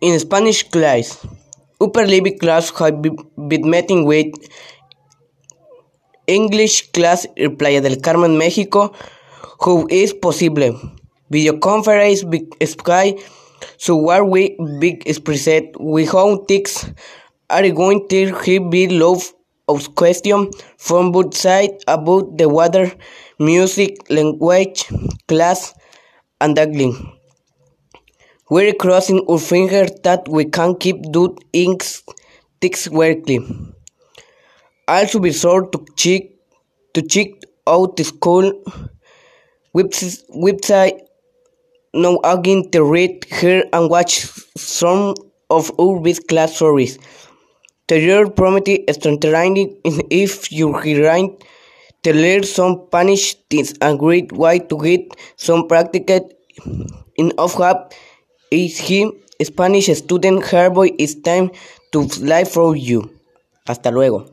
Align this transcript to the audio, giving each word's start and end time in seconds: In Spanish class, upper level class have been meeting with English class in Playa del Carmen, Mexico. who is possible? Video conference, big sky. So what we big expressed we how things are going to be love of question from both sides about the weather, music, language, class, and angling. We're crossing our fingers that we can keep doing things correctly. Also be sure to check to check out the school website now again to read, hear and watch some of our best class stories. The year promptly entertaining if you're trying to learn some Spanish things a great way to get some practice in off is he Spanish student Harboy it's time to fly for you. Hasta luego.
In 0.00 0.18
Spanish 0.18 0.64
class, 0.64 1.26
upper 1.80 2.06
level 2.06 2.32
class 2.32 2.70
have 2.78 3.02
been 3.02 3.68
meeting 3.68 4.06
with 4.06 4.32
English 6.26 6.90
class 6.92 7.26
in 7.36 7.56
Playa 7.56 7.82
del 7.82 8.00
Carmen, 8.00 8.38
Mexico. 8.38 8.94
who 9.60 9.86
is 9.90 10.14
possible? 10.14 10.72
Video 11.28 11.58
conference, 11.58 12.24
big 12.24 12.48
sky. 12.64 13.14
So 13.76 13.94
what 13.94 14.26
we 14.26 14.56
big 14.80 15.06
expressed 15.06 15.76
we 15.78 16.06
how 16.06 16.44
things 16.48 16.88
are 17.50 17.68
going 17.68 18.08
to 18.08 18.32
be 18.70 18.88
love 18.88 19.32
of 19.68 19.94
question 19.94 20.50
from 20.78 21.12
both 21.12 21.36
sides 21.36 21.84
about 21.86 22.38
the 22.38 22.48
weather, 22.48 22.90
music, 23.38 23.98
language, 24.08 24.88
class, 25.28 25.74
and 26.40 26.58
angling. 26.58 27.19
We're 28.50 28.74
crossing 28.74 29.24
our 29.28 29.38
fingers 29.38 29.92
that 30.02 30.28
we 30.28 30.44
can 30.44 30.74
keep 30.74 30.96
doing 31.12 31.36
things 31.52 32.88
correctly. 32.88 33.38
Also 34.88 35.20
be 35.20 35.32
sure 35.32 35.68
to 35.68 35.86
check 35.96 36.22
to 36.94 37.02
check 37.02 37.28
out 37.68 37.96
the 37.96 38.02
school 38.02 38.52
website 39.72 40.98
now 41.94 42.18
again 42.24 42.68
to 42.72 42.82
read, 42.82 43.24
hear 43.26 43.64
and 43.72 43.88
watch 43.88 44.26
some 44.56 45.14
of 45.48 45.70
our 45.78 46.00
best 46.00 46.26
class 46.26 46.56
stories. 46.56 46.98
The 47.86 48.00
year 48.00 48.28
promptly 48.30 48.84
entertaining 48.88 49.78
if 50.10 50.50
you're 50.50 50.82
trying 50.82 51.38
to 52.02 52.12
learn 52.12 52.42
some 52.42 52.86
Spanish 52.88 53.34
things 53.48 53.74
a 53.80 53.96
great 53.96 54.32
way 54.32 54.58
to 54.58 54.76
get 54.76 55.02
some 55.36 55.68
practice 55.68 56.22
in 57.16 57.32
off 57.38 57.54
is 58.50 58.78
he 58.78 59.10
Spanish 59.42 59.86
student 59.96 60.42
Harboy 60.44 60.94
it's 60.98 61.14
time 61.14 61.50
to 61.92 62.08
fly 62.08 62.44
for 62.44 62.76
you. 62.76 63.10
Hasta 63.66 63.90
luego. 63.90 64.26